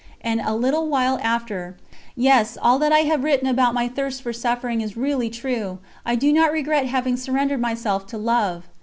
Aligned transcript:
."And 0.29 0.41
a 0.43 0.55
little 0.55 0.87
while 0.89 1.19
after: 1.21 1.77
"Yes, 2.15 2.57
all 2.59 2.79
that 2.79 2.91
I 2.91 3.01
have 3.01 3.23
written 3.23 3.47
about 3.47 3.75
my 3.75 3.87
thirst 3.87 4.23
for 4.23 4.33
suffering 4.33 4.81
is 4.81 4.97
really 4.97 5.29
true! 5.29 5.77
I 6.07 6.15
do 6.15 6.33
not 6.33 6.51
regret 6.51 6.87
having 6.87 7.17
surrendered 7.17 7.61
myself 7.61 8.07
to 8.07 8.17
Love." 8.17 8.63